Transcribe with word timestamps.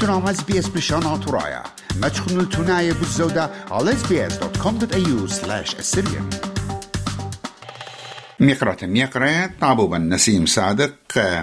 تنام 0.00 0.26
اس 0.28 0.68
بشان 0.68 1.20
ترايا 1.20 1.62
ما 2.00 2.08
تخنوا 2.08 2.42
التناية 2.42 2.92
بالزودة 2.92 3.50
على 3.70 3.92
sbs.com.au 3.92 5.28
slash 5.28 5.74
assyrian 5.74 6.56
ميقرة 8.40 8.86
ميقرة 8.86 9.50
طابوبا 9.60 9.98
نسيم 9.98 10.46
صادق 10.46 10.94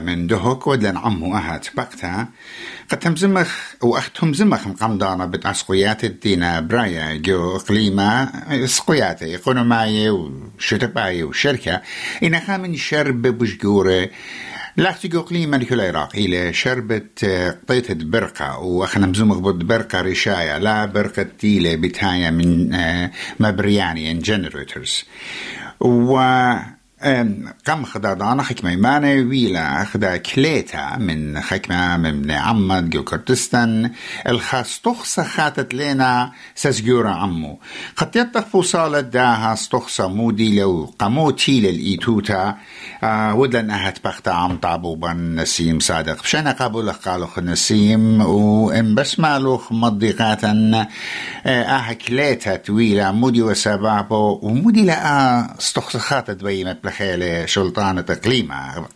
من 0.01 0.27
دهك 0.27 0.67
ودلن 0.67 0.97
عمو 0.97 1.37
أهات 1.37 1.67
بقتا. 1.75 2.27
قد 2.91 2.99
تمزمخ 2.99 3.47
وأختم 3.81 4.33
زمخ 4.33 4.67
مقمدانا 4.67 5.25
بتعسقيات 5.25 6.03
الدينا 6.03 6.59
برايا 6.59 7.15
جو 7.15 7.55
إقليمة 7.55 8.31
سقيات 8.65 9.23
إقونوماية 9.23 10.11
وشتباية 10.11 11.23
وشركة 11.23 11.81
إنها 12.23 12.57
من 12.57 12.75
شرب 12.75 13.21
بجورة 13.21 14.09
لاختي 14.77 15.07
قليما 15.07 15.55
لكل 15.55 15.81
العراق 15.81 16.15
إلى 16.15 16.53
شربت 16.53 17.25
قطيتة 17.25 17.93
برقة 17.93 18.59
وأخنا 18.59 19.07
مزومك 19.07 19.37
بود 19.37 19.67
برقة 19.67 20.01
رشاية 20.01 20.57
لا 20.57 20.85
برقة 20.85 21.23
تيلة 21.39 21.75
بتاية 21.75 22.29
من 22.29 22.77
مبرياني 23.39 24.11
ان 24.11 24.19
جنريتورز 24.19 25.03
و 25.79 26.19
خدادانا 27.85 28.43
حكمة 28.43 28.75
مانا 28.75 29.07
ويلا 29.07 29.83
خدا 29.83 30.17
كليتا 30.17 30.97
من 30.97 31.39
حكمة 31.39 31.97
من 31.97 32.31
عمد 32.31 32.89
جو 32.89 33.03
كردستان. 33.03 33.91
الخاص 34.27 34.79
تخصى 34.81 35.23
خاتت 35.23 35.73
لنا 35.73 36.31
سزجورا 36.55 37.09
عمو. 37.09 37.59
قد 37.97 38.15
يتخفو 38.15 38.61
صالة 38.61 38.99
داها 38.99 39.53
استخصى 39.53 40.03
مودي 40.03 40.59
لو 40.59 40.93
قموتي 40.99 41.61
للإيتوتا 41.61 42.57
آه 43.03 43.35
ودلن 43.35 43.71
أهت 43.71 44.05
بختا 44.05 44.29
عم 44.29 44.57
طابوبا 44.57 45.13
نسيم 45.13 45.79
صادق. 45.79 46.23
بشانا 46.23 46.51
قابل 46.51 46.91
قالوخ 46.91 47.39
نسيم 47.39 48.21
وإن 48.21 48.95
بس 48.95 49.19
مالوخ 49.19 49.71
مضيقاتا 49.71 50.87
آه 51.45 51.93
كليتا 51.93 52.55
تويلة 52.55 53.11
مودي 53.11 53.41
وسبابو 53.41 54.39
ومودي 54.41 54.85
لا 54.85 55.57
استخصى 55.59 55.99
خاتت 55.99 56.43
بي 56.43 56.63
مبلغ 56.93 56.97
خيلة 56.97 57.45
شلطانة 57.45 58.05
إقليمة 58.09 58.87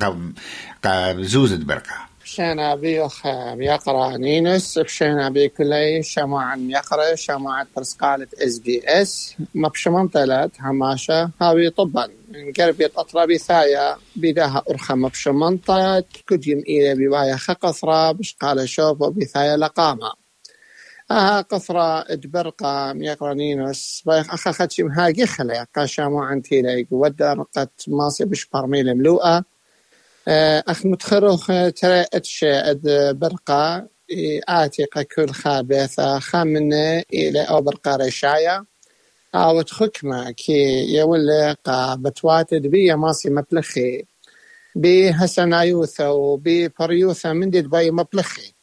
زوزة 1.21 1.57
برقة 1.57 2.07
بشينا 2.21 2.75
بيوخ 2.75 3.27
بيقرا 3.53 4.17
نينس 4.17 4.79
بشينا 4.79 5.29
بكلي 5.29 6.03
شماعة 6.03 6.57
يقرا 6.57 7.15
شماعة 7.15 7.67
برسقالة 7.75 8.27
اس 8.33 8.59
بي 8.59 8.81
اس 8.85 9.35
مبشمن 9.55 10.07
طلت 10.07 10.51
هماشة. 10.59 11.29
هاوي 11.41 11.69
طبا 11.69 12.07
من 12.29 12.53
قربية 12.53 12.91
أطرابي 12.97 13.37
ثايا 13.37 13.97
بيداها 14.15 14.63
أرخى 14.69 14.93
مبشمن 14.93 15.57
طلت 15.57 16.05
كديم 16.27 16.59
إلى 16.59 16.95
بوايا 16.95 17.35
خقصرة 17.35 18.11
بشقالة 18.11 18.65
شوف 18.65 19.01
وبثايا 19.01 19.57
لقامة. 19.57 20.26
آه 21.11 21.41
قصرة 21.41 22.01
ادبرقة 22.13 22.93
ميقرانينوس 22.93 24.03
بايخ 24.05 24.33
أخا 24.33 24.51
خدشم 24.51 24.87
هاقي 24.87 25.25
خلي 25.25 25.65
قاشا 25.75 26.01
مو 26.03 26.19
عنتي 26.23 26.61
ليك 26.61 26.87
ودا 26.91 27.33
رقت 27.33 27.85
ماسي 27.87 28.25
بش 28.25 28.45
برميل 28.53 28.95
ملوءة. 28.95 29.43
آه 30.27 30.63
أخ 30.67 30.85
متخروخ 30.85 31.47
ترى 31.47 32.05
اتش 32.13 32.43
أد 32.43 32.81
برقة. 33.19 33.87
آتيقة 34.49 35.03
كل 35.03 35.29
خابثة. 35.29 36.19
خامنة 36.19 37.03
إلى 37.13 37.41
أو 37.43 37.61
برقة 37.61 37.95
رشاية 37.95 38.65
أو 39.35 39.61
تخكمة 39.61 40.31
كي 40.31 40.87
بتواتد 41.99 42.67
بي 42.67 42.95
ماسي 42.95 43.29
مبلخي. 43.29 44.05
بي 44.75 45.09
هسنايوثا 45.11 46.07
وبي 46.09 46.69
بريوثا 46.79 47.33
من 47.33 47.49
دي 47.49 47.61
باي 47.61 47.91
مبلخي. 47.91 48.56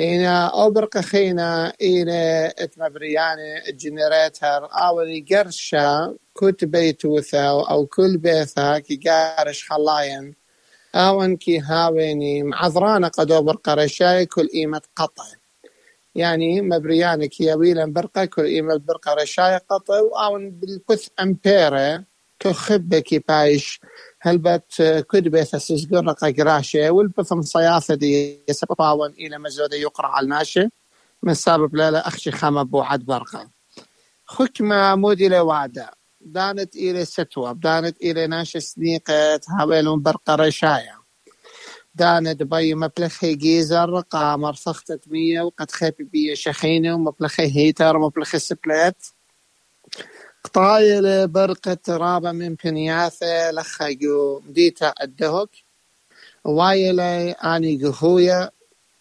إنا 0.00 0.46
أوبرق 0.46 0.98
خينا 0.98 1.72
إنا 1.82 2.46
إتمبرياني 2.46 3.68
الجنريتر 3.68 4.68
أولي 4.72 5.24
قرشا 5.30 6.16
كت 6.40 6.64
بيتوثا 6.64 7.46
أو 7.46 7.86
كل 7.86 8.16
بيثا 8.16 8.78
كي 8.78 9.00
قارش 9.06 9.70
خلاين 9.70 10.34
أون 10.94 11.36
كي 11.36 11.58
هاويني 11.58 12.42
معذرانا 12.42 13.08
قد 13.08 13.32
أوبرق 13.32 13.68
رشاي 13.68 14.26
كل 14.26 14.48
إيمة 14.54 14.82
قطع. 14.96 15.24
يعني 16.14 16.60
مبرياني 16.60 17.28
كي 17.28 17.44
يويلا 17.44 17.84
برقة 17.84 18.24
كل 18.24 18.44
إيمة 18.44 18.76
برقة 18.76 19.14
رشاي 19.14 19.56
قطع. 19.56 20.00
وأون 20.00 20.50
بالبث 20.50 21.08
أمبيري 21.20 22.04
كخبة 22.38 23.20
بايش 23.28 23.80
هلبت 24.22 25.04
كد 25.12 25.28
بيث 25.28 25.56
سجر 25.56 26.10
قراشة 26.12 26.90
والبثم 26.90 27.42
صياثة 27.42 27.94
دي 27.94 28.40
يسبباون 28.48 29.10
إلى 29.10 29.38
مزودة 29.38 29.76
يقرأ 29.76 30.06
على 30.06 30.24
الماشي. 30.24 30.68
من 31.22 31.34
سبب 31.34 31.76
لا 31.76 32.08
أخشي 32.08 32.30
خامة 32.30 32.62
بوعد 32.62 33.00
برقة. 33.00 33.50
خكمة 34.26 34.94
مودي 34.94 35.28
لوعدة 35.28 35.90
دانت 36.20 36.76
إلى 36.76 37.04
ستوة 37.04 37.52
دانت 37.52 37.96
إلى 38.02 38.26
ناش 38.26 38.56
سنيقة 38.56 39.40
هاويلون 39.48 40.02
برقة 40.02 40.34
رشاية. 40.34 41.00
دانت 41.94 42.42
بي 42.42 42.74
مبلخي 42.74 43.34
جيزر 43.34 44.00
قامر 44.00 44.54
سخطة 44.54 45.00
مية 45.06 45.40
وقد 45.42 45.70
خيبي 45.70 46.04
بي 46.04 46.36
شخينة 46.36 46.94
ومبلخي 46.94 47.56
هيتر 47.56 47.96
ومبلخي 47.96 48.38
سبلات 48.38 49.06
قطايل 50.44 51.28
برقة 51.28 51.78
رابة 51.88 52.32
من 52.32 52.56
بنياثة 52.64 53.50
لخيو. 53.52 54.40
مديتا 54.48 54.94
الدهك 55.02 55.50
وايلي 56.44 57.32
آني 57.32 57.84
قهوية. 57.84 58.52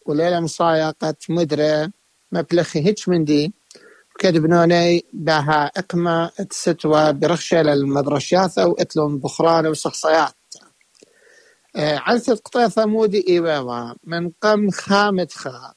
وليلة 0.08 0.40
مصايقة 0.40 1.16
مدرة. 1.30 1.92
مبلخي 2.34 2.86
هيتش 2.88 3.10
من 3.10 3.26
دي. 3.26 3.54
كدبنوني 4.20 5.06
بها 5.14 5.66
إقمة 5.78 6.28
تستوى 6.30 7.14
برخشة 7.14 7.62
للمدرشياثة 7.64 8.68
واتلون 8.68 9.20
بخرانة 9.20 9.70
وشخصيات 9.70 10.34
آه 11.76 11.98
عزة 12.00 12.36
قطيفة 12.36 12.86
مودي 12.86 13.26
إيواوا 13.30 13.94
من 14.04 14.32
قم 14.42 14.72
خامت 14.72 15.34
خا 15.34 15.74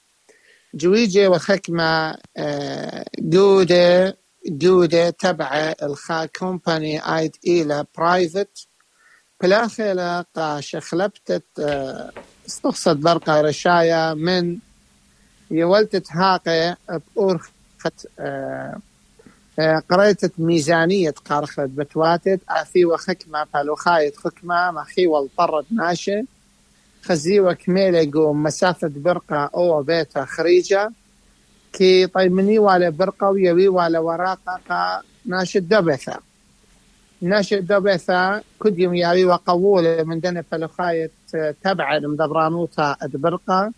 جويجي 0.75 1.27
وخكمة 1.29 2.19
آه 2.37 3.07
جودة 3.21 4.19
جودة 4.49 5.11
تبع 5.11 5.75
الخا 5.83 6.27
كومباني 6.27 7.17
آيد 7.19 7.37
إلى 7.47 7.85
برايفت 7.99 8.69
بلاخيلا 9.43 10.25
قا 10.35 10.61
شخلبتت 10.61 11.45
استقصد 12.49 12.97
برقة 13.01 13.41
رشايا 13.41 14.15
من 14.15 14.59
يولتت 15.51 16.13
هاقي 16.13 16.77
بأورخت 17.17 17.53
قريتت 19.91 20.41
ميزانية 20.41 21.11
قارخت 21.11 21.61
بتواتت. 21.61 22.41
أثي 22.49 22.85
وخكمة 22.85 23.45
فالوخايت 23.45 24.17
خكمة 24.17 24.71
مخي 24.71 25.07
والطرد 25.07 25.67
ناشي 25.71 26.23
خزي 27.03 27.41
وكميلة 27.41 28.11
قوم 28.15 28.43
مسافة 28.43 28.89
برقة 28.97 29.51
أو 29.55 29.83
بيتا 29.83 30.25
خريجة. 30.25 30.93
كي 31.73 32.07
طيمني 32.07 32.59
ولا 32.59 32.89
برقة 32.89 33.31
ويوي 33.31 33.69
ولا 33.69 33.99
وراقة 33.99 35.03
ناشد 35.27 35.69
دبثة 35.69 36.17
ناشد 37.23 37.67
دبثة 37.67 38.43
كديم 38.65 38.95
ياوي 38.95 39.25
وقوولة 39.25 40.03
من 40.05 40.21
دنا 40.21 40.43
فلخاية 40.51 41.11
تبع 41.65 41.97
المدبرانوتا 41.97 42.97
البرقة 43.03 43.73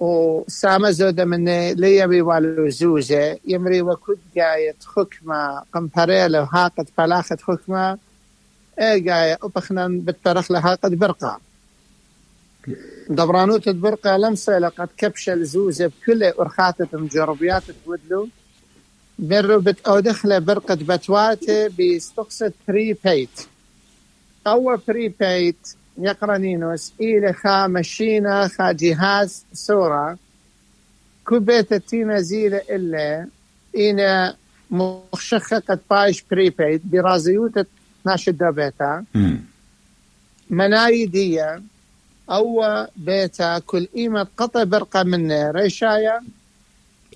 وسامة 0.00 0.90
زودة 0.90 1.24
من 1.24 1.70
ليبي 1.70 2.22
والو 2.22 2.68
زوزة 2.68 3.38
يمري 3.46 3.82
وكد 3.82 4.18
جاية 4.36 4.74
خكمة 4.84 5.62
قمبريلة 5.74 6.40
وهاقد 6.40 6.88
فلاخت 6.96 7.40
خكمة 7.42 7.98
إيه 8.80 8.98
جاية 8.98 9.38
أبخنا 9.42 9.88
بترخ 9.88 10.50
لهاقد 10.50 10.94
برقة. 10.94 11.40
دبرانوت 13.08 13.68
برقة 13.68 14.16
لمسة 14.16 14.58
لقد 14.58 14.88
كبش 14.96 15.28
الزوزة 15.28 15.86
بكل 15.86 16.24
أرخاتة 16.24 16.88
مجربيات 16.92 17.62
تودلو 17.84 18.28
برو 19.18 19.60
بتأودخلة 19.60 20.38
برقة 20.38 20.74
بتواتة 20.74 21.68
بيستقصد 21.68 22.52
بري 22.68 22.96
بيت 23.04 23.46
أول 24.46 24.80
بري 24.88 25.08
بيت 25.08 25.74
يقرنينوس 25.98 26.92
إلى 27.00 27.32
خا 27.32 27.66
مشينا 27.66 28.48
خا 28.48 28.72
جهاز 28.72 29.44
صورة 29.52 30.18
كوبيت 31.24 31.74
تينا 31.74 32.20
زيلة 32.20 32.62
إلا 32.70 33.26
إنا 33.78 34.36
مخشخة 34.70 35.58
قد 35.58 35.80
بايش 35.90 36.24
بري 36.30 36.50
بيت 36.50 36.82
برازيوتة 36.84 37.66
ناشد 38.06 38.44
بيتا 38.44 39.04
منايدية 40.50 41.54
أو 41.54 41.60
بيتا 42.96 43.58
كل 43.58 43.88
إيمة 43.96 44.26
قطع 44.36 44.62
برقة 44.64 45.02
من 45.02 45.32
ريشايا 45.50 46.20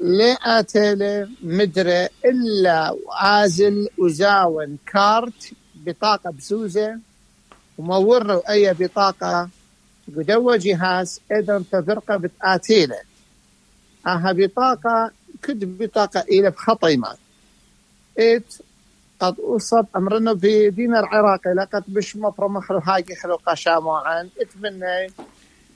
لا 0.00 0.32
آتيلة 0.32 1.28
مدرة 1.42 2.08
إلا 2.24 2.96
عازل 3.10 3.88
وزاون 3.98 4.78
كارت 4.86 5.52
بطاقة 5.74 6.30
بسوزة 6.30 6.98
وموروا 7.78 8.52
أي 8.52 8.74
بطاقة 8.74 9.48
قدوة 10.16 10.56
جهاز 10.56 11.20
إذا 11.32 11.64
تفرقة 11.72 12.16
بتآتيلة. 12.16 13.00
أها 14.06 14.32
بطاقة 14.32 15.10
كد 15.42 15.78
بطاقة 15.82 16.20
إلى 16.20 16.50
بخطيمة. 16.50 17.08
إيت 18.18 18.54
قد 19.22 19.36
أصب 19.40 19.86
أمرنا 19.96 20.36
في 20.36 20.70
دين 20.70 20.96
العراقي 20.96 21.50
لقد 21.54 21.84
بش 21.88 22.16
مخلو 22.16 22.78
هاي 22.78 23.04
حلو 23.22 23.34
قشامو 23.46 23.90
عن 23.90 24.28
اتمنى 24.40 25.12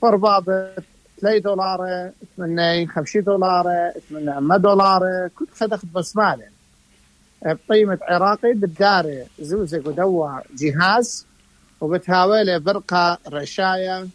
فربابة 0.01 0.73
3 1.21 1.37
دولار 1.37 2.11
اتمنى 2.23 2.87
50 2.87 3.23
دولار 3.23 3.65
اتمنى 3.95 4.41
100 4.41 4.57
دولار 4.59 5.27
كنت 5.35 5.49
خدخت 5.53 5.85
بس 5.93 6.15
مالين 6.15 6.51
بقيمة 7.45 7.99
عراقي 8.01 8.53
بالداري 8.53 9.25
زوزك 9.39 9.87
ودوا 9.87 10.39
جهاز 10.55 11.25
وبتهاوله 11.81 12.57
برقة 12.57 13.17
رشاية. 13.27 14.07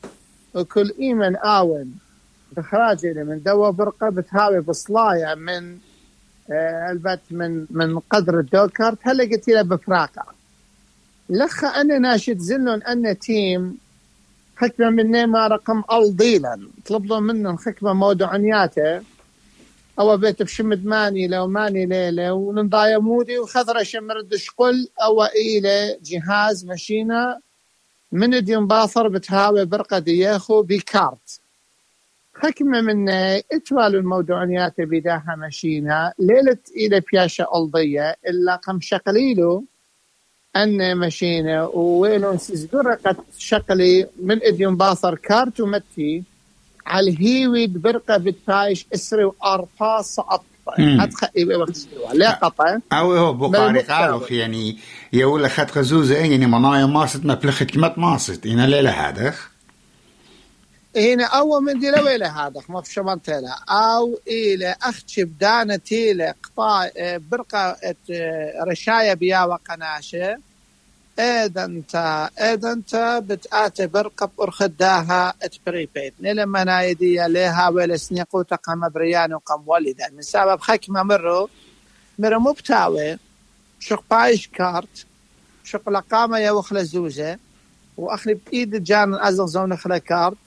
وكل 0.55 0.93
إيمن 1.00 1.37
آون 1.37 1.94
بخراجي 2.56 3.12
من 3.12 3.43
دوا 3.43 3.70
برقة 3.70 4.08
بتهاوي 4.08 4.61
بصلاية 4.61 5.34
من 5.34 5.79
البت 6.50 7.21
من 7.31 7.67
من 7.71 7.99
قدر 7.99 8.41
الدوكر 8.41 8.97
هلا 9.03 9.25
قلت 9.25 9.49
له 9.49 9.62
بفراقة؟ 9.62 10.27
لخ 11.31 11.65
أنا 11.65 11.99
ناشد 11.99 12.39
زلن 12.39 12.69
أن 12.69 13.19
تيم 13.19 13.79
حكمة 14.56 14.91
من 14.91 15.27
ما 15.27 15.47
رقم 15.47 15.83
الضيلا 15.93 16.69
طلبوا 16.87 17.21
منهم 17.21 17.59
حكمة 17.59 17.93
موضوعياته 17.93 19.03
أو 19.99 20.17
بيت 20.17 20.43
بشمد 20.43 20.87
ماني 20.87 21.29
لو 21.29 21.47
ماني 21.47 21.87
ليلة 21.87 22.33
ونضايا 22.33 22.99
مودي 22.99 23.39
وخضرة 23.39 23.83
شمرد 23.83 24.37
شقل 24.37 24.89
أو 25.03 25.25
إلى 25.25 25.99
جهاز 26.03 26.65
مشينا 26.65 27.41
من 28.12 28.44
ديون 28.44 28.67
باثر 28.67 29.09
بتهاوي 29.09 29.65
برقة 29.65 29.99
دياخو 29.99 30.62
بكارت. 30.62 31.42
حكمة 32.34 32.81
من 32.81 33.08
اتوالوا 33.52 34.00
الموضوعيات 34.00 34.75
بداها 34.79 35.37
مشينا 35.38 36.12
ليلة 36.19 36.58
إلى 36.76 37.02
بياشا 37.12 37.46
ألضية 37.55 38.17
إلا 38.29 38.56
قم 38.56 38.81
شقليلو. 38.81 39.64
أن 40.56 40.99
مشينا 40.99 41.64
وويلون 41.64 42.38
سيزقرقت 42.38 43.17
شقلي. 43.38 44.06
من 44.23 44.43
إديون 44.43 44.76
باثر 44.76 45.14
كارت 45.14 45.61
ومتي 45.61 46.23
على 46.87 47.11
الهيوي 47.11 47.67
برقة 47.67 48.17
بتايش 48.17 48.87
إسري 48.94 49.25
وارفا 49.25 50.02
سقط 50.02 50.44
ادخل 50.79 51.29
لا 52.14 52.31
قطع. 52.31 52.79
أو 52.93 53.12
هو 53.12 53.32
بقاري 53.32 53.81
قالوا 53.81 54.20
يعني 54.31 54.79
يقول 55.12 55.50
خد 55.50 55.70
خزوزة 55.70 56.17
يعني 56.17 56.46
منايا 56.46 56.87
ماست 56.87 57.25
ما 57.25 57.34
بلخت 57.34 57.62
كمت 57.62 57.99
ماست 57.99 58.46
هنا 58.46 58.67
ليلة 58.67 58.90
هذا. 58.90 59.34
هنا 60.97 61.25
أول 61.25 61.62
من 61.65 61.79
دي 61.79 61.91
لويلة 61.91 62.47
هذا 62.47 62.62
ما 62.69 62.83
في 62.83 62.93
شمال 62.93 63.23
تيلا 63.23 63.56
أو 63.69 64.21
إلى 64.29 64.77
أختي 64.83 65.25
بدانة 65.25 65.77
تيلا 65.77 66.35
قطاع 66.43 66.91
برقة 67.19 67.77
رشاية 68.69 69.15
بيا 69.15 69.44
وقناشة. 69.44 70.39
اذا 71.19 71.65
انت 71.65 71.94
اذا 72.41 72.73
انت 72.73 73.23
بتعتبر 73.27 74.09
قب 74.09 74.31
ارخداها 74.41 75.35
اتبريبيت 75.43 76.15
لما 76.21 76.65
نايدي 76.65 77.17
لها 77.29 77.69
ولا 77.69 77.97
سنيقو 77.97 78.43
تقام 78.43 78.89
بريان 78.89 79.35
وقم 79.35 79.69
والدا 79.69 80.11
من 80.12 80.23
سبب 80.23 80.61
خكمة 80.61 81.03
مرو 81.03 81.50
مرو 82.19 82.41
مبتاوي 82.41 83.19
شق 83.81 84.05
بايش 84.11 84.49
كارت 84.49 85.06
شق 85.65 85.89
لقامة 85.91 86.39
يا 86.39 86.50
وخلا 86.50 86.83
زوزة 86.83 87.39
وأخلي 87.99 88.35
بإيد 88.35 88.85
جان 88.85 89.15
أزل 89.15 89.49
زون 89.49 89.77
خلا 89.77 89.99
كارت. 89.99 90.39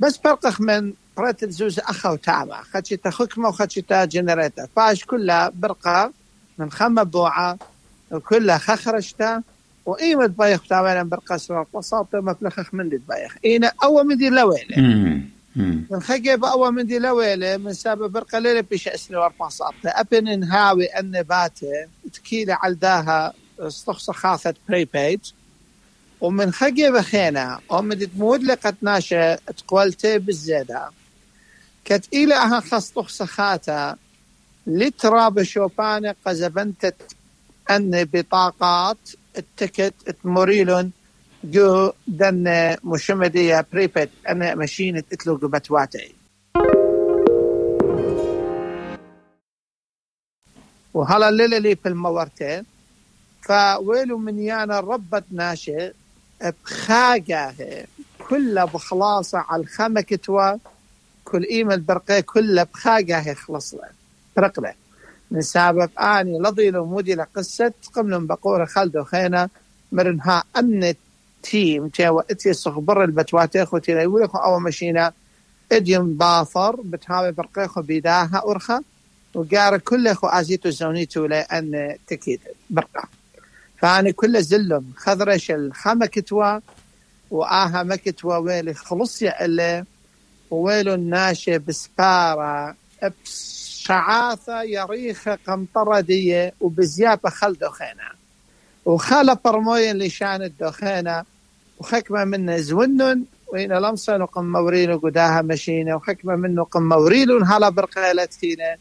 بس 0.00 0.18
فرقخ 0.24 0.60
من 0.60 0.92
بريت 1.16 1.42
الزوزة 1.42 1.82
أخا 1.86 2.10
وتعمى 2.10 2.54
خدشي 2.74 2.96
تخكمة 2.96 3.48
وخدشي 3.48 3.82
تا 3.82 4.04
جنريتر 4.04 4.66
فاش 4.76 5.04
كلها 5.04 5.52
برقة 5.54 6.12
من 6.58 6.70
خمة 6.70 7.02
بوعة 7.02 7.58
وكلها 8.10 8.58
خخرشتا. 8.58 9.42
وإيمة 9.86 10.26
بايخ 10.26 10.66
تابعنا 10.68 11.02
برقصر 11.02 11.64
بساطة 11.74 12.20
ما 12.20 12.34
فلخخ 12.34 12.74
من 12.74 12.88
دي 12.88 13.00
بايخ 13.08 13.36
إينا 13.44 13.72
أول 13.84 14.06
من 14.06 14.16
دي 14.16 14.28
لويلة. 14.28 14.76
من 15.90 16.00
خجي 16.00 16.36
بأول 16.36 16.74
من 16.74 16.86
دي 16.86 16.98
لويلة 16.98 17.56
من 17.56 17.72
سبب 17.72 18.12
برقة 18.12 18.38
ليلة 18.38 18.60
بيش 18.60 18.88
واربع 19.10 19.48
ساطة 19.48 19.74
أبن 19.84 20.40
نهاوي 20.40 20.84
أن 20.86 21.22
باتة 21.22 21.86
تكيلة 22.14 22.54
عالداها 22.54 23.32
استخص 23.60 24.10
خاثة 24.10 24.54
بري 24.68 24.84
بيج 24.84 25.18
ومن 26.20 26.52
خجي 26.52 26.90
بخينا 26.90 27.60
ومن 27.70 27.98
تمود 27.98 28.42
لقد 28.42 28.76
ناشا 28.82 29.34
تقولتي 29.34 30.18
بالزيادة. 30.18 30.90
كت 31.84 32.08
إلى 32.14 32.34
أها 32.34 32.60
خص 32.60 33.22
خاتا 33.22 33.96
لتراب 34.66 35.42
شوبانة 35.42 36.14
قزبنتت 36.26 37.16
أن 37.70 38.04
بطاقات 38.04 38.98
التكت 39.38 39.94
تموريلون 40.22 40.92
جو 41.44 41.92
دن 42.06 42.76
مشمدية 42.84 43.66
بريبت 43.72 44.10
أنا 44.28 44.54
مشينة 44.54 45.02
اتلو 45.12 45.36
بتواتي. 45.36 46.14
وهلا 50.94 51.28
الليلة 51.28 51.58
لي 51.58 51.76
في 51.76 51.88
المورتين 51.88 52.64
فويلو 53.42 54.18
من 54.18 54.38
يانا 54.38 54.80
ربت 54.80 55.24
ناشئ 55.30 55.92
بخاقه. 56.42 57.54
كلها 58.28 58.64
بخلاصة 58.64 59.38
على 59.38 59.62
الخمة 59.62 60.00
كتوى 60.00 60.58
كل 61.24 61.44
إيمة 61.44 61.76
برقة 61.76 62.20
كلها 62.20 62.64
بخاقه 62.64 63.34
خلص 63.34 63.74
له 63.74 63.88
برق 64.36 64.60
له 64.60 64.74
من 65.30 65.40
سبب 65.42 65.90
آني 65.98 66.38
لضي 66.38 66.70
مودي 66.70 67.14
لقصة 67.14 67.72
قملن 67.94 68.26
بقورة 68.26 68.64
خلدو 68.64 69.04
خينا 69.04 69.48
مرنها 69.92 70.44
أن 70.56 70.94
تيم 71.42 71.88
تيوا 71.88 72.22
اتي 72.30 72.52
صخبر 72.52 73.04
البتواتيخو 73.04 73.78
تيلا 73.78 74.02
يقولكو 74.02 74.38
أو 74.38 74.58
مشينا. 74.58 75.12
إديم 75.72 76.14
باثر 76.16 76.76
بتهاوي 76.84 77.32
برقيخو 77.32 77.82
بيداها 77.82 78.42
أرخا 78.46 78.82
وقار 79.34 79.78
كله 79.78 80.18
ازيتو 80.22 80.70
زونيتو 80.70 81.26
لأن 81.26 81.96
تكيد 82.06 82.40
برقة. 82.70 83.17
فاني 83.78 84.12
كل 84.12 84.42
زلم 84.42 84.92
خضرش 84.96 85.50
الخمة 85.50 86.06
كتوا 86.06 86.58
وآها 87.30 87.82
مكتوا 87.82 88.36
ويلي 88.36 88.74
خلصيا 88.74 89.44
اللي 89.44 89.84
وويلو 90.50 90.94
الناشي 90.94 91.58
بسبارة. 91.58 92.76
ابس 93.02 93.58
شعاثة 93.78 94.62
يريخة 94.62 95.38
قمطرة 95.46 96.00
دي 96.00 96.50
وبزيابة 96.60 97.30
خل 97.30 97.52
دخينة 97.52 98.08
وخالة 98.84 99.38
برموين 99.44 99.98
لشان 99.98 100.42
الدخينة. 100.42 101.24
وحكمة 101.78 102.24
منه 102.24 102.56
زونن. 102.56 103.24
وين 103.52 103.72
لمسن 103.72 104.22
وقم 104.22 104.52
مورين 104.52 104.98
قداها 104.98 105.42
مشينة. 105.42 105.96
وحكمة 105.96 106.36
منه 106.36 106.64
قم 106.64 106.82
موريلون 106.82 107.44
هلا 107.44 107.68
برقالتينة 107.68 108.76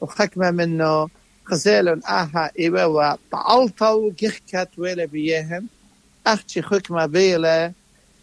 وحكمة 0.00 0.50
منه 0.50 1.08
خزيل 1.44 2.04
آها 2.04 2.50
إيوه 2.58 2.86
وطعلطوا 2.86 4.10
جخكت 4.20 4.68
ويلا 4.78 5.04
بيهم. 5.04 5.66
أختي 6.26 6.62
حكمة 6.62 7.06
بيلة. 7.06 7.72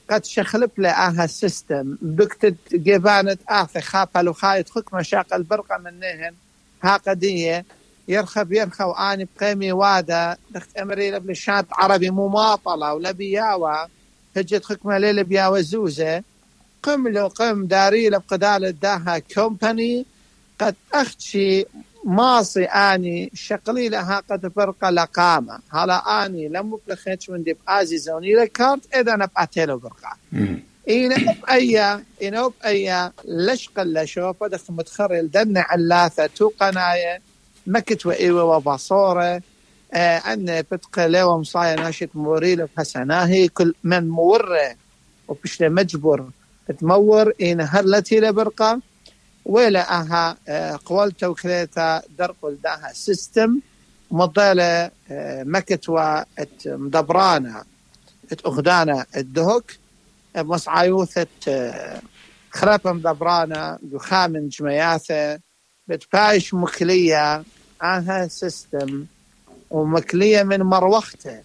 قد 0.10 0.26
شخلب 0.26 0.72
له 0.78 0.90
آها 0.90 1.24
السيستم 1.24 1.98
بكتت 2.02 2.56
جيبانت 2.74 3.42
آثي 3.50 3.82
خابل 3.82 4.30
وخايت 4.30 4.70
خك 4.70 4.94
مشاق 4.94 5.34
البرقة 5.34 5.78
منهن 5.78 6.34
ها 6.84 6.98
قدية 6.98 7.66
يرخب 8.08 8.54
يرخى 8.54 8.84
وآني 8.84 9.28
بقيمي 9.38 9.72
وادا. 9.72 10.38
دخت 10.52 10.78
أمري 10.78 11.12
لبل 11.12 11.36
شاد 11.36 11.66
عربي 11.72 12.10
مماطلة 12.10 12.94
ولا 12.94 13.12
بياوة. 13.12 13.88
هجت 14.38 14.64
خكمة 14.66 14.98
ليلة 14.98 15.22
بياوة 15.22 15.62
زوزة. 15.62 16.24
قم 16.84 17.08
لو 17.08 17.28
قم 17.28 17.66
داري 17.66 18.10
لبقدال 18.10 18.80
داها 18.80 19.20
كومباني. 19.20 20.06
قد 20.60 20.76
اختشي 20.94 21.66
ماصي 22.06 22.64
آني 22.64 23.32
شقلي 23.34 23.90
لها 23.90 24.24
قد 24.30 24.52
فرقه 24.56 24.90
لقامة. 24.90 25.60
هلا 25.72 26.26
آني 26.26 26.48
لم 26.48 26.80
بلخيتش 26.88 27.30
من 27.30 27.44
دي 27.44 27.58
بازي 27.68 27.98
زوني 27.98 28.34
لكارت 28.34 28.96
إذا 28.96 29.14
أنا 29.14 29.30
بأتيلو 29.36 29.78
برقه 29.78 30.18
إينا 30.90 31.16
بأيا 31.44 32.04
إينا 32.22 32.52
بأيا 32.64 33.12
لش 33.26 33.70
قل 33.78 34.08
شوفة 34.08 34.48
دخ 34.48 34.62
متخرل 34.70 35.32
دن 35.32 35.58
علاثة 35.58 36.26
تو 36.26 36.52
قناية 36.60 37.22
مكت 37.68 38.06
وإيوة 38.06 38.44
وبصورة 38.44 39.42
آه 39.94 40.18
أن 40.18 40.62
بتقلي 40.72 41.24
ومصايا 41.24 41.76
ناشط 41.76 42.10
موريل 42.16 42.66
بحسناهي 42.66 43.48
كل 43.48 43.74
من 43.84 44.10
مورة 44.10 44.76
وبشلي 45.28 45.70
مجبر 45.70 46.26
تمور 46.80 47.34
إينا 47.42 47.64
هرلتي 47.64 48.20
لبرقة 48.20 48.80
ولا 49.50 50.00
أها 50.02 50.38
قولتا 50.86 51.28
وكريتا 51.28 52.02
درقل 52.18 52.58
داها 52.64 52.92
سيستم 52.94 53.60
مضيلة 54.12 54.92
مكت 55.44 55.86
مدبرانا 56.66 57.64
أغدانا 58.46 59.06
الدهك 59.18 59.78
مصعيوثة 60.38 61.28
خرابة 62.52 62.92
مدبرانا 62.92 63.80
دخامن 63.82 64.48
جمياثة 64.50 65.40
بتفايش 65.88 66.54
مكلية 66.54 67.44
آها 67.84 68.28
سيستم 68.28 69.06
ومكلية 69.70 70.44
من 70.44 70.62
مروخته 70.62 71.42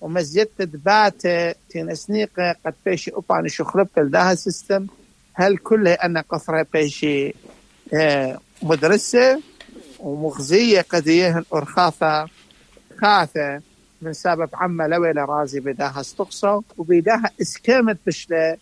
ومزيت 0.00 0.62
دباتة 0.62 1.52
تنسنيقة 1.70 2.56
قد 2.66 2.74
بيشي 2.86 3.10
أباني 3.14 3.48
شخربت 3.48 3.98
لداها 3.98 4.34
سيستم. 4.34 4.86
هل 5.40 5.56
كله 5.56 5.92
أن 5.92 6.18
قصرة 6.18 6.66
بيشي 6.72 7.34
آه، 7.94 8.40
مدرسة 8.62 9.40
ومغزية 9.98 10.80
قد 10.80 11.06
يهن 11.06 11.44
أرخاثة 11.54 12.28
خاثة 12.98 13.60
من 14.02 14.12
سبب 14.12 14.48
عما 14.54 14.88
لويلة 14.88 15.24
رازي 15.24 15.60
بداها 15.60 16.00
استقصى 16.00 16.60
وبداها 16.78 17.30
اسكامت 17.40 17.98
بشلة. 18.06 18.56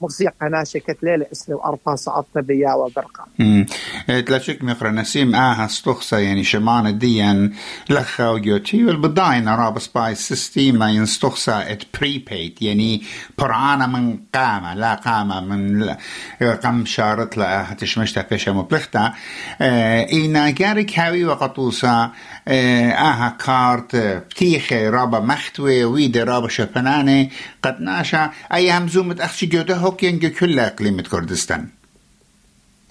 موسيقى 0.00 0.48
ناشكة 0.50 0.96
ليلة 1.02 1.26
إسلو 1.32 1.58
أربا 1.58 1.94
صعدت 1.94 2.38
بيا 2.38 2.72
وبرقة 2.72 3.26
إيه، 3.40 4.20
تلاشك 4.20 4.64
مقرا 4.64 4.90
نسيم 4.90 5.34
آها 5.34 5.64
استخصى 5.64 6.22
يعني 6.22 6.44
شمان 6.44 6.86
الديان 6.86 7.52
لخا 7.90 8.28
وجوتي 8.28 8.84
والبداين 8.84 9.48
راب 9.48 9.78
سباي 9.78 10.14
سيستيما 10.14 10.90
ينستخصى 10.90 11.64
ات 11.66 11.82
بريبيد 11.98 12.62
يعني 12.62 13.02
برعانا 13.38 13.86
من 13.86 14.18
قامة 14.34 14.74
لا 14.74 14.94
قامة 14.94 15.40
من 15.40 15.94
قم 16.62 16.84
شارط 16.84 17.36
لا 17.36 17.66
تشمشتا 17.78 18.22
فيشا 18.22 18.50
مبلغتا. 18.50 19.12
إينا 19.60 20.46
إيه، 20.46 20.54
جارك 20.54 20.98
هاوي 20.98 21.24
وقطوسا 21.24 22.12
إيه، 22.48 22.90
آها 22.90 23.36
كارت 23.46 23.96
بتيخي 23.96 24.88
رابا 24.88 25.20
مختوي 25.20 25.84
ويدي 25.84 26.22
رابا 26.22 26.48
شفناني 26.48 27.30
قد 27.62 27.80
ناشا. 27.80 28.30
أي 28.52 28.72
همزومة 28.72 29.16
أخشي 29.20 29.46
جوده 29.46 29.89
هوك 29.90 30.02
ينجو 30.02 30.30
كل 30.30 30.58
إقليم 30.58 31.00
كردستان. 31.00 31.68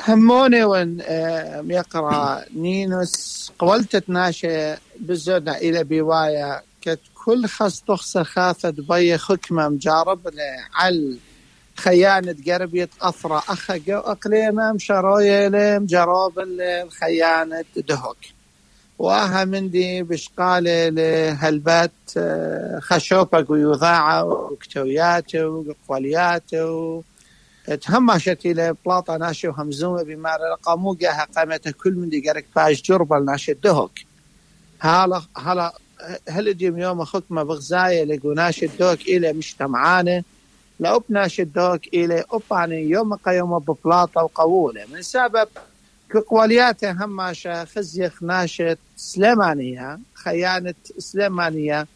هموني 0.08 0.63
وان 0.63 1.01
آه، 1.01 1.63
يقرا 1.68 2.46
نينوس 2.56 3.51
قولت 3.60 4.10
ناشا 4.10 4.77
بزودنا 5.00 5.58
إلى 5.58 5.84
بوايا 5.84 6.62
كت 6.82 7.00
كل 7.25 7.48
خص 7.48 7.82
تخسر 7.82 8.24
خاثة 8.24 8.70
بي 8.70 9.18
خكمة 9.18 9.70
مجارب 9.70 10.20
على 10.75 11.18
خيانة 11.75 12.36
قربية 12.48 12.89
أثرى 13.01 13.41
أخا 13.50 13.82
أقليمة 13.89 14.74
مشروية 14.74 15.48
لهم 15.48 15.86
جراب 15.86 16.34
الخيانة 16.39 17.65
دهوك 17.88 18.18
واها 19.00 19.46
مندي 19.46 20.03
بشقالة 20.03 20.89
لهلبات 20.89 21.91
آه، 22.18 22.79
خشوبة 22.79 23.46
ويوضاعة 23.50 24.25
وكتوياته 24.25 25.48
وقوالياته 25.48 27.03
تهمشت 27.82 28.46
إلى 28.46 28.75
بلاطة 28.86 29.18
ناشي 29.18 29.48
وهمزومة 29.48 30.03
بما 30.03 30.36
رقمو 30.36 30.94
جاها 30.94 31.27
قامته 31.36 31.72
كل 31.72 31.94
من 31.94 32.10
دي 32.10 32.29
قرق 32.29 32.44
باش 32.56 32.82
جربة 32.82 33.20
ناشي 33.20 33.51
الدهوك. 33.51 33.91
هلا 34.79 35.22
هلا 35.38 35.74
هل 36.29 36.53
ديم 36.53 36.77
يوم 36.79 37.03
خكمة 37.06 37.44
بغزاية 37.44 38.03
لقو 38.03 38.34
ناشي 38.34 38.65
الدوك 38.65 39.01
إلى 39.01 39.34
مجتمعانة؟ 39.34 40.24
لأب 40.79 41.03
ناشي 41.10 41.41
الدوك 41.41 41.88
إلى 41.94 42.24
أباني 42.32 42.89
يوم 42.89 43.13
قيوم 43.13 43.60
ببلاطة 43.60 44.24
وقوولة. 44.24 44.86
من 44.94 45.01
سبب 45.01 45.48
كقوالياته 46.09 46.91
هماشة 46.91 47.65
خزيخ 47.65 48.23
ناشط 48.23 48.77
سليمانية 48.95 49.99
خيانة 50.13 50.73
سليمانية. 50.97 51.87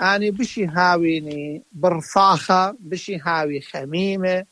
أني 0.00 0.30
بشي 0.30 0.66
هاويني 0.66 1.62
برفاخة 1.72 2.76
بشي 2.80 3.18
هاوي 3.18 3.60
خميمة 3.60 4.44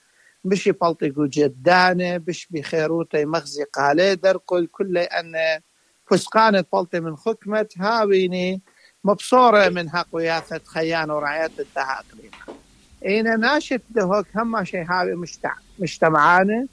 بشي 0.44 0.72
بلطقو 0.72 1.26
جدانة 1.26 2.16
بش 2.16 2.48
بخيروتي 2.50 3.24
مغزي 3.24 3.64
قالي. 3.64 4.14
درقل 4.16 4.66
كل 4.66 4.98
أن 4.98 5.32
فسقانة 6.10 6.64
بلطي 6.72 7.00
من 7.00 7.16
خكمة 7.16 7.68
هاويني 7.78 8.62
مبصورة 9.04 9.68
من 9.68 9.88
هقوياثة 9.88 10.60
خيانة 10.66 11.16
ورعاية 11.16 11.50
الدها 11.58 12.00
أقليمة. 12.00 12.62
إينا 13.06 13.36
ناشط 13.36 13.80
دهوك 13.90 14.26
هم 14.36 14.64
شي 14.64 14.78
هاوي 14.78 15.26
مجتمعانة 15.78 16.68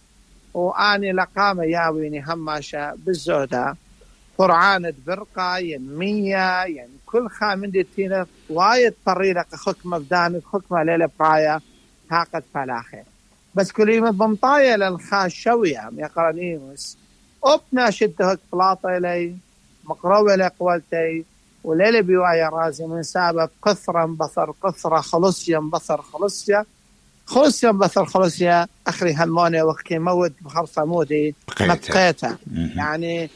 واني 0.54 1.12
لقامه 1.12 1.64
ياويني 1.64 2.24
هماشة 2.28 2.94
بالزودة 2.98 3.76
قرعانة 4.38 4.94
برقة 5.08 5.58
ينمية 5.58 6.64
يعني 6.66 6.92
كل 7.06 7.30
خامن 7.30 7.72
ديتينا 7.72 8.26
وايد 8.50 8.94
طريقة 9.06 9.46
خكمة 9.54 9.98
بدانك 9.98 10.44
خكمة 10.44 10.84
ليلة 10.84 11.10
برايا 11.20 11.62
هاقت 12.12 12.44
فلاخي 12.54 13.04
بس 13.56 13.72
كل 13.72 13.90
يوم 13.90 14.12
بمطاية 14.12 14.76
للخاشوية 14.76 15.90
يقرنيمس 15.98 16.98
أبنا 17.44 17.90
شدهك 17.90 18.40
بلاطة 18.54 18.98
إلي 18.98 19.36
مقروة 19.84 20.36
لقوالتي 20.36 21.26
وليلة 21.64 22.02
بيوايا 22.02 22.50
رازي 22.50 22.86
من 22.88 23.04
سبب 23.04 23.50
قثرا 23.62 24.06
بصر 24.06 24.52
قثرة 24.52 25.02
خلصيا 25.02 25.60
بصر 25.60 26.02
خلصيا 26.02 26.66
خلصيا 27.30 27.72
بثر 27.72 28.06
خلصيا 28.06 28.68
أخري 28.88 29.16
هموني 29.16 29.62
وقت 29.62 29.94
مود 29.94 30.34
بخرصة 30.42 30.86
مودي 30.86 31.36
مبقيته 31.62 32.38
يعني 32.76 33.30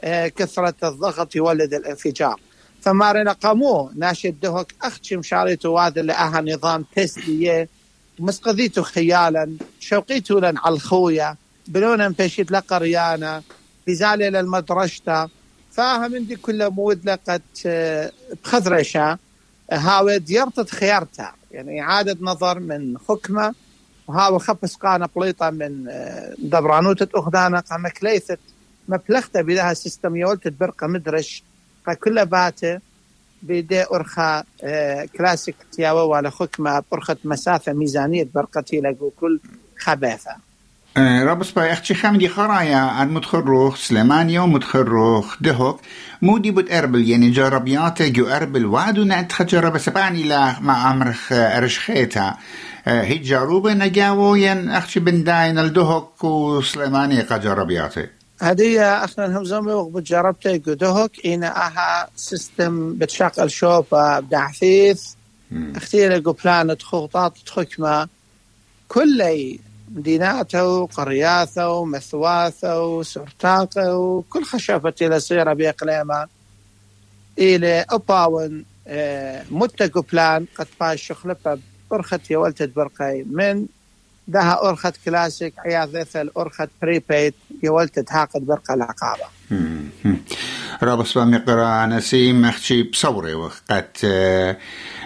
آه، 0.00 0.28
كثرة 0.28 0.74
الضغط 0.82 1.36
يولد 1.36 1.74
الانفجار. 1.74 2.40
فمارنا 2.80 3.32
قامو 3.32 3.90
ناشد 3.96 4.40
دهك 4.40 4.74
أختي 4.82 5.16
مشاريتو 5.16 5.70
وهذا 5.70 6.00
اللي 6.00 6.12
أها 6.12 6.40
نظام 6.40 6.84
تسلية. 6.96 7.68
مسقذيتو 8.18 8.82
خيالا 8.82 9.56
شوقيتو 9.80 10.38
لن 10.38 10.58
على 10.58 10.74
الخويا. 10.74 11.36
بلونا 11.68 12.08
مفشيت 12.08 12.52
لقريانا. 12.52 13.42
بزالي 13.86 14.30
للمدرشتا 14.30 15.28
فاهم 15.72 16.14
عندي 16.14 16.36
كل 16.36 16.70
مود 16.70 17.10
لقد 17.10 17.42
آه، 17.66 18.12
بخضرشة. 18.44 19.18
هاود 19.72 20.30
يرتد 20.30 20.68
خيارته 20.70 21.39
يعني 21.50 21.82
إعادة 21.82 22.16
نظر 22.20 22.60
من 22.60 22.98
حكمة 23.08 23.54
وهاو 24.06 24.38
خبس 24.38 24.76
قانا 24.76 25.08
بليطة 25.16 25.50
من 25.50 25.88
آه، 25.88 26.34
دبرانوتة 26.38 27.18
أخدانا 27.18 27.60
قام 27.60 27.88
كليثت 27.88 28.38
مبلغته 28.88 29.40
بلها 29.42 29.74
سيستم 29.74 30.16
يولت 30.16 30.48
برقة 30.48 30.86
مدرش 30.86 31.42
كل 32.00 32.26
باته 32.26 32.80
بيدي 33.42 33.84
أرخى 33.84 34.42
آه، 34.62 35.04
كلاسيك 35.04 35.56
تياوة 35.72 36.04
ولا 36.04 36.30
خكمة 36.30 36.82
برخة 36.92 37.16
مسافة 37.24 37.72
ميزانية 37.72 38.28
برقتي 38.34 38.80
لقو 38.80 39.10
كل 39.10 39.40
خباثة. 39.78 40.30
آه، 40.30 40.49
رابس 40.98 41.50
باي 41.50 41.72
أختي 41.72 41.94
خامدي 41.94 42.28
خرايا 42.28 43.02
ان 43.02 43.08
متخروخ 43.08 43.76
سليمانيا 43.76 44.40
ومتخروخ 44.40 45.36
دهوك. 45.40 45.80
مودي 46.22 46.50
بوت 46.50 46.70
أربل 46.72 47.08
يعني 47.08 47.30
جربيات 47.30 48.02
جو 48.02 48.26
أربل 48.26 48.66
وادو 48.66 49.04
نعت 49.04 49.32
خجرب 49.32 49.78
سباني 49.78 50.22
لا 50.22 50.60
ما 50.60 50.90
أمرخ 50.90 51.32
ارشخيتا 51.32 52.36
آه، 52.86 53.02
هي 53.02 53.18
جاروبة 53.18 53.72
نجاوو 53.72 54.34
ين 54.34 54.70
أختي 54.70 55.00
بنداين 55.00 55.58
الدهوك 55.58 56.24
وسليمانيا 56.24 57.22
قجربياتي 57.22 58.06
هدية 58.40 59.04
أخنا 59.04 59.38
هم 59.38 59.44
زومي 59.44 59.72
وقبت 59.72 60.06
جربتي 60.06 60.58
دهوك 60.58 61.24
اينا 61.24 61.66
أها 61.66 62.08
سيستم 62.16 62.94
بتشغل 62.94 63.50
شوفة 63.50 64.20
بدعثيث 64.20 65.04
أختي 65.76 66.08
لقو 66.08 66.32
بلانت 66.32 66.82
خطاط 66.82 67.36
تخكمة 67.46 68.08
كلي 68.88 69.60
مديناته 69.94 70.66
وقرياته 70.68 71.68
ومثواثه 71.68 72.84
وسرتاقه 72.84 73.96
وكل 73.96 74.44
خشافة 74.44 75.18
سيرة 75.18 75.52
بإقليمه 75.52 76.26
إلى 77.38 77.84
أباون 77.90 78.64
آه، 78.86 79.44
متقو 79.50 80.00
بلان 80.00 80.46
قد 80.56 80.66
باش 80.80 81.02
شخلفة 81.02 81.58
أرخت 81.92 82.30
يولتد 82.30 82.74
برقي 82.74 83.22
من 83.22 83.66
دها 84.30 84.68
أرخت 84.68 84.94
كلاسيك 85.04 85.54
عياذ 85.58 85.88
ذثل 86.00 86.30
أرخت 86.36 86.68
بريبيد 86.82 87.34
يولتد 87.62 88.04
هاقد 88.10 88.46
برقة 88.46 88.74
العقابة. 88.74 89.24
رابس 90.82 91.18
بمقرا 91.18 91.86
نسيم 91.86 92.44
أختي 92.44 92.82
بصوري 92.82 93.34
وقت 93.34 94.04
آه، 94.04 94.56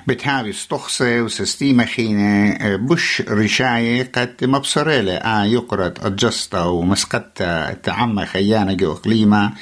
بتهاوي 0.06 0.52
ستخصي 0.52 1.20
وسستيمة 1.20 1.84
خينة 1.84 2.52
آه، 2.52 2.76
بش 2.76 3.22
رشاية 3.28 4.10
قد 4.14 4.34
مبصريلة. 4.42 5.14
آه 5.14 5.44
يقرد 5.44 5.98
أجستا 6.02 6.62
ومسقتا 6.62 7.72
تعمى 7.72 8.26
خيانة 8.26 8.72
جو 8.72 8.92
إقليمة 8.92 9.52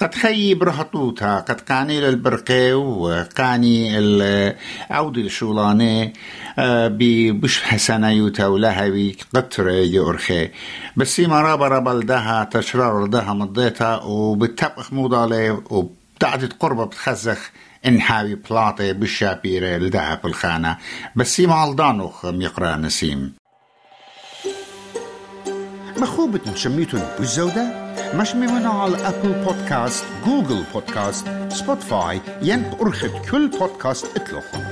قد 0.00 0.14
خي 0.14 0.54
برهطوتها 0.54 1.40
قد 1.40 1.60
قاني 1.60 2.00
للبرقي 2.00 2.72
وقاني 2.72 3.98
العودة 3.98 5.20
الشولاني 5.20 6.12
آه، 6.58 6.88
ببش 6.88 7.62
حسنا 7.62 8.10
يوتا 8.10 8.46
ولهوي 8.46 9.16
قطر 9.34 9.68
يورخي 9.68 10.50
بس 10.96 11.20
ما 11.20 11.40
رابا 11.40 11.68
رابا 11.68 11.90
لدها 11.90 12.44
تشرار 12.44 13.04
لدها 13.06 13.32
مضيتها 13.32 14.02
وبتبقى 14.02 14.84
موضالي 14.92 15.50
وبتعدد 15.50 16.52
قربة 16.52 16.84
بتخزخ 16.84 17.50
انحاوي 17.86 18.34
بلاطي 18.34 18.92
بالشابيرة 18.92 19.76
لدها 19.76 20.16
في 20.16 20.24
الخانة 20.24 20.76
بس 21.16 21.36
سيما 21.36 21.64
الدانوخ 21.70 22.24
يقرأ 22.24 22.76
نسيم. 22.76 23.34
مخوبة 25.96 26.54
شميتون 26.54 27.02
بالزودة 27.18 27.87
مش 28.14 28.34
ممنوع 28.34 28.82
على 28.82 28.96
أبل 29.08 29.32
بودكاست 29.44 30.04
جوجل 30.26 30.62
بودكاست 30.74 31.26
سبوتفاي 31.48 32.20
ينب 32.42 32.74
أرخد 32.82 33.10
كل 33.30 33.48
بودكاست 33.48 34.06
اتلوخن 34.16 34.64